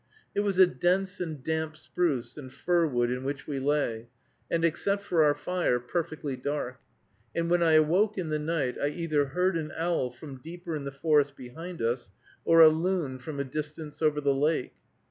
It 0.33 0.39
was 0.39 0.57
a 0.57 0.65
dense 0.65 1.19
and 1.21 1.43
damp 1.43 1.77
spruce 1.77 2.35
and 2.35 2.51
fir 2.51 2.87
wood 2.87 3.11
in 3.11 3.23
which 3.23 3.45
we 3.45 3.59
lay, 3.59 4.07
and, 4.49 4.65
except 4.65 5.03
for 5.03 5.23
our 5.23 5.35
fire, 5.35 5.79
perfectly 5.79 6.35
dark; 6.35 6.79
and 7.35 7.51
when 7.51 7.61
I 7.61 7.73
awoke 7.73 8.17
in 8.17 8.29
the 8.29 8.39
night, 8.39 8.79
I 8.81 8.87
either 8.87 9.25
heard 9.27 9.55
an 9.55 9.71
owl 9.77 10.09
from 10.09 10.37
deeper 10.41 10.75
in 10.75 10.85
the 10.85 10.91
forest 10.91 11.37
behind 11.37 11.83
us, 11.83 12.09
or 12.43 12.61
a 12.61 12.69
loon 12.69 13.19
from 13.19 13.39
a 13.39 13.43
distance 13.43 14.01
over 14.01 14.19
the 14.19 14.33
lake. 14.33 14.73